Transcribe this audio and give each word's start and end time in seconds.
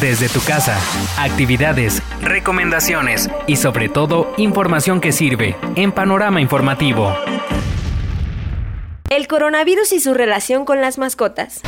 desde 0.00 0.28
tu 0.28 0.40
casa, 0.40 0.78
actividades, 1.18 2.02
recomendaciones 2.20 3.30
y 3.46 3.56
sobre 3.56 3.88
todo 3.88 4.32
información 4.36 5.00
que 5.00 5.12
sirve 5.12 5.56
en 5.74 5.92
Panorama 5.92 6.40
Informativo. 6.40 7.14
El 9.08 9.26
coronavirus 9.28 9.92
y 9.92 10.00
su 10.00 10.12
relación 10.12 10.64
con 10.64 10.80
las 10.80 10.98
mascotas. 10.98 11.62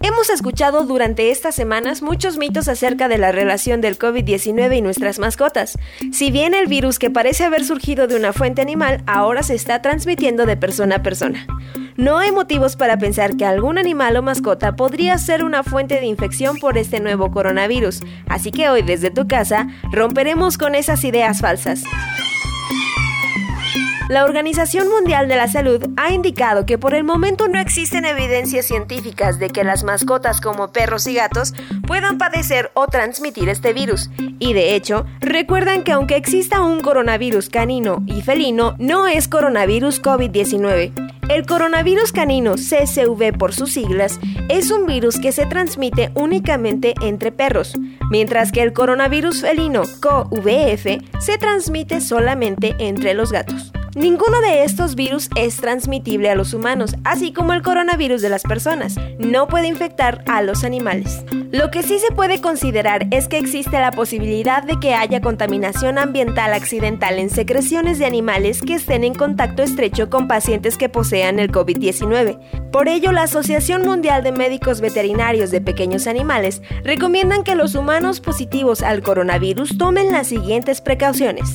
Hemos 0.00 0.30
escuchado 0.30 0.84
durante 0.84 1.30
estas 1.30 1.54
semanas 1.54 2.02
muchos 2.02 2.38
mitos 2.38 2.68
acerca 2.68 3.08
de 3.08 3.18
la 3.18 3.32
relación 3.32 3.80
del 3.80 3.98
COVID-19 3.98 4.78
y 4.78 4.80
nuestras 4.80 5.18
mascotas. 5.18 5.76
Si 6.12 6.30
bien 6.30 6.54
el 6.54 6.66
virus 6.66 6.98
que 6.98 7.10
parece 7.10 7.44
haber 7.44 7.64
surgido 7.64 8.06
de 8.06 8.16
una 8.16 8.32
fuente 8.32 8.62
animal 8.62 9.02
ahora 9.06 9.42
se 9.42 9.54
está 9.54 9.82
transmitiendo 9.82 10.46
de 10.46 10.56
persona 10.56 10.96
a 10.96 11.02
persona. 11.02 11.46
No 11.98 12.18
hay 12.18 12.30
motivos 12.30 12.76
para 12.76 12.96
pensar 12.96 13.36
que 13.36 13.44
algún 13.44 13.76
animal 13.76 14.16
o 14.16 14.22
mascota 14.22 14.76
podría 14.76 15.18
ser 15.18 15.42
una 15.42 15.64
fuente 15.64 15.96
de 15.96 16.06
infección 16.06 16.56
por 16.58 16.78
este 16.78 17.00
nuevo 17.00 17.32
coronavirus, 17.32 18.02
así 18.28 18.52
que 18.52 18.70
hoy 18.70 18.82
desde 18.82 19.10
tu 19.10 19.26
casa 19.26 19.66
romperemos 19.90 20.58
con 20.58 20.76
esas 20.76 21.02
ideas 21.02 21.40
falsas. 21.40 21.82
La 24.08 24.24
Organización 24.24 24.88
Mundial 24.88 25.26
de 25.26 25.34
la 25.34 25.48
Salud 25.48 25.84
ha 25.96 26.12
indicado 26.12 26.66
que 26.66 26.78
por 26.78 26.94
el 26.94 27.02
momento 27.02 27.48
no 27.48 27.58
existen 27.58 28.04
evidencias 28.04 28.66
científicas 28.66 29.40
de 29.40 29.50
que 29.50 29.64
las 29.64 29.82
mascotas 29.82 30.40
como 30.40 30.70
perros 30.70 31.04
y 31.08 31.14
gatos 31.14 31.52
puedan 31.84 32.16
padecer 32.16 32.70
o 32.74 32.86
transmitir 32.86 33.48
este 33.48 33.72
virus. 33.72 34.08
Y 34.38 34.52
de 34.52 34.76
hecho, 34.76 35.04
recuerdan 35.18 35.82
que 35.82 35.90
aunque 35.90 36.14
exista 36.14 36.62
un 36.62 36.80
coronavirus 36.80 37.50
canino 37.50 38.04
y 38.06 38.22
felino, 38.22 38.76
no 38.78 39.08
es 39.08 39.26
coronavirus 39.26 40.00
COVID-19. 40.00 41.07
El 41.28 41.44
coronavirus 41.44 42.12
canino, 42.12 42.54
CCV 42.54 43.36
por 43.36 43.54
sus 43.54 43.72
siglas, 43.72 44.18
es 44.48 44.70
un 44.70 44.86
virus 44.86 45.20
que 45.20 45.30
se 45.30 45.44
transmite 45.44 46.10
únicamente 46.14 46.94
entre 47.02 47.32
perros, 47.32 47.74
mientras 48.10 48.50
que 48.50 48.62
el 48.62 48.72
coronavirus 48.72 49.42
felino, 49.42 49.82
COVF, 50.00 50.86
se 51.20 51.36
transmite 51.38 52.00
solamente 52.00 52.74
entre 52.78 53.12
los 53.12 53.30
gatos. 53.30 53.72
Ninguno 53.98 54.40
de 54.40 54.62
estos 54.62 54.94
virus 54.94 55.28
es 55.34 55.56
transmitible 55.56 56.30
a 56.30 56.36
los 56.36 56.54
humanos, 56.54 56.94
así 57.02 57.32
como 57.32 57.52
el 57.52 57.62
coronavirus 57.62 58.22
de 58.22 58.28
las 58.28 58.44
personas. 58.44 58.94
No 59.18 59.48
puede 59.48 59.66
infectar 59.66 60.22
a 60.28 60.40
los 60.40 60.62
animales. 60.62 61.24
Lo 61.50 61.72
que 61.72 61.82
sí 61.82 61.98
se 61.98 62.14
puede 62.14 62.40
considerar 62.40 63.08
es 63.10 63.26
que 63.26 63.38
existe 63.38 63.72
la 63.72 63.90
posibilidad 63.90 64.62
de 64.62 64.78
que 64.78 64.94
haya 64.94 65.20
contaminación 65.20 65.98
ambiental 65.98 66.54
accidental 66.54 67.18
en 67.18 67.28
secreciones 67.28 67.98
de 67.98 68.06
animales 68.06 68.62
que 68.62 68.74
estén 68.74 69.02
en 69.02 69.16
contacto 69.16 69.64
estrecho 69.64 70.08
con 70.08 70.28
pacientes 70.28 70.76
que 70.76 70.88
posean 70.88 71.40
el 71.40 71.50
COVID-19. 71.50 72.70
Por 72.70 72.86
ello, 72.86 73.10
la 73.10 73.24
Asociación 73.24 73.82
Mundial 73.82 74.22
de 74.22 74.30
Médicos 74.30 74.80
Veterinarios 74.80 75.50
de 75.50 75.60
Pequeños 75.60 76.06
Animales 76.06 76.62
recomiendan 76.84 77.42
que 77.42 77.56
los 77.56 77.74
humanos 77.74 78.20
positivos 78.20 78.82
al 78.82 79.02
coronavirus 79.02 79.76
tomen 79.76 80.12
las 80.12 80.28
siguientes 80.28 80.80
precauciones. 80.80 81.52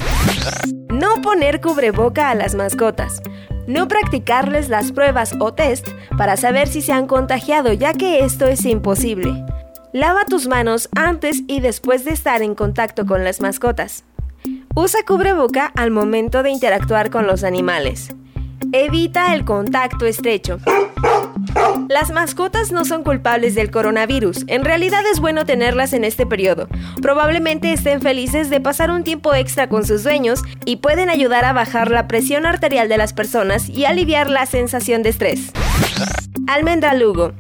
No 1.04 1.22
poner 1.22 1.60
cubreboca 1.60 2.30
a 2.30 2.36
las 2.36 2.56
mascotas. 2.56 3.22
No 3.68 3.90
practicarles 3.90 4.70
las 4.70 4.94
pruebas 4.94 5.36
o 5.38 5.54
test 5.54 5.90
para 6.18 6.38
saber 6.38 6.70
si 6.70 6.82
se 6.82 6.94
han 6.94 7.08
contagiado, 7.08 7.74
ya 7.74 7.94
que 7.94 8.24
esto 8.24 8.46
es 8.46 8.64
imposible. 8.64 9.44
Lava 9.92 10.24
tus 10.24 10.48
manos 10.48 10.88
antes 10.96 11.42
y 11.46 11.60
después 11.60 12.06
de 12.06 12.12
estar 12.12 12.42
en 12.42 12.56
contacto 12.56 13.06
con 13.06 13.26
las 13.26 13.42
mascotas. 13.42 14.06
Usa 14.76 15.02
cubreboca 15.06 15.66
al 15.76 15.92
momento 15.92 16.42
de 16.42 16.52
interactuar 16.52 17.10
con 17.10 17.28
los 17.28 17.44
animales. 17.44 18.16
Evita 18.72 19.34
el 19.34 19.44
contacto 19.44 20.06
estrecho. 20.06 20.60
Las 21.94 22.10
mascotas 22.10 22.72
no 22.72 22.86
son 22.86 23.04
culpables 23.04 23.54
del 23.54 23.70
coronavirus. 23.70 24.46
En 24.48 24.66
realidad 24.66 25.02
es 25.12 25.20
bueno 25.20 25.46
tenerlas 25.46 25.94
en 25.94 26.04
este 26.04 26.26
periodo. 26.26 26.68
Probablemente 27.04 27.72
estén 27.72 28.02
felices 28.02 28.50
de 28.50 28.60
pasar 28.60 28.90
un 28.90 29.04
tiempo 29.04 29.36
extra 29.36 29.70
con 29.70 29.86
sus 29.86 30.02
dueños 30.02 30.42
y 30.66 30.78
pueden 30.78 31.12
ayudar 31.12 31.46
a 31.46 31.54
bajar 31.54 31.92
la 31.92 32.08
presión 32.08 32.48
arterial 32.48 32.90
de 32.90 32.98
las 32.98 33.14
personas 33.14 33.70
y 33.70 33.86
aliviar 33.86 34.28
la 34.28 34.48
sensación 34.48 35.04
de 35.04 35.10
estrés. 35.10 35.52
Almendra 36.48 36.96
Lugo. 36.96 37.34